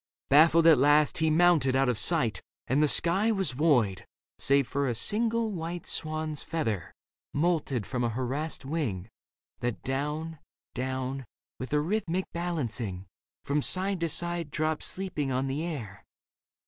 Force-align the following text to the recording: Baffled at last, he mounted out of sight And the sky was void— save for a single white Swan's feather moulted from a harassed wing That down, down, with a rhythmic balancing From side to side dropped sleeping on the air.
Baffled 0.31 0.65
at 0.65 0.79
last, 0.79 1.19
he 1.19 1.29
mounted 1.29 1.75
out 1.75 1.87
of 1.87 1.99
sight 1.99 2.41
And 2.65 2.81
the 2.81 2.87
sky 2.87 3.31
was 3.31 3.51
void— 3.51 4.07
save 4.39 4.67
for 4.67 4.87
a 4.87 4.95
single 4.95 5.51
white 5.51 5.85
Swan's 5.85 6.41
feather 6.41 6.95
moulted 7.35 7.85
from 7.85 8.03
a 8.03 8.09
harassed 8.09 8.65
wing 8.65 9.09
That 9.59 9.83
down, 9.83 10.39
down, 10.73 11.27
with 11.59 11.71
a 11.71 11.79
rhythmic 11.81 12.25
balancing 12.33 13.05
From 13.43 13.61
side 13.61 13.99
to 13.99 14.09
side 14.09 14.49
dropped 14.49 14.81
sleeping 14.81 15.31
on 15.31 15.45
the 15.45 15.61
air. 15.61 16.03